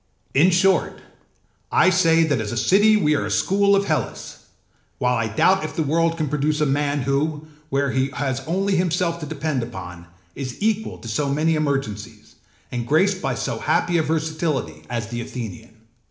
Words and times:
âIn 0.33 0.51
short, 0.51 0.99
I 1.71 1.91
say 1.91 2.23
that 2.23 2.41
as 2.41 2.51
a 2.51 2.57
city 2.57 2.97
we 2.97 3.13
are 3.13 3.25
the 3.25 3.29
school 3.29 3.75
of 3.75 3.85
Hellas, 3.85 4.45
while 4.97 5.13
I 5.15 5.27
doubt 5.27 5.63
if 5.63 5.75
the 5.75 5.83
world 5.83 6.17
can 6.17 6.27
produce 6.27 6.59
a 6.59 6.65
man 6.65 7.01
who, 7.01 7.45
where 7.69 7.91
he 7.91 8.09
has 8.15 8.39
only 8.47 8.75
himself 8.75 9.19
to 9.19 9.27
depend 9.27 9.61
upon, 9.61 10.07
is 10.33 10.57
equal 10.59 10.97
to 10.97 11.07
so 11.07 11.29
many 11.29 11.53
emergencies, 11.53 12.33
and 12.71 12.87
graced 12.87 13.21
by 13.21 13.35
so 13.35 13.59
happy 13.59 13.99
a 13.99 14.01
versatility, 14.01 14.85
as 14.89 15.09
the 15.09 15.21
Athenian. 15.21 15.75